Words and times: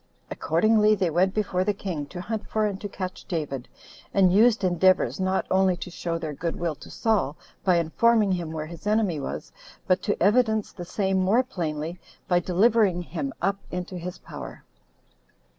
Accordingly 0.31 0.95
they 0.95 1.11
went 1.11 1.31
before 1.31 1.63
the 1.63 1.75
king, 1.75 2.07
to 2.07 2.21
hunt 2.21 2.49
for 2.49 2.65
and 2.65 2.81
to 2.81 2.89
catch 2.89 3.23
David, 3.25 3.67
and 4.15 4.33
used 4.33 4.63
endeavors, 4.63 5.19
not 5.19 5.45
only 5.51 5.77
to 5.77 5.91
show 5.91 6.17
their 6.17 6.33
good 6.33 6.55
will 6.55 6.73
to 6.73 6.89
Saul, 6.89 7.37
by 7.63 7.75
informing 7.75 8.31
him 8.31 8.51
where 8.51 8.65
his 8.65 8.87
enemy 8.87 9.19
was, 9.19 9.51
but 9.85 10.01
to 10.01 10.19
evidence 10.19 10.71
the 10.71 10.85
same 10.85 11.19
more 11.19 11.43
plainly 11.43 11.99
by 12.27 12.39
delivering 12.39 13.03
him 13.03 13.31
up 13.43 13.59
into 13.69 13.95
his 13.95 14.17
power. 14.17 14.63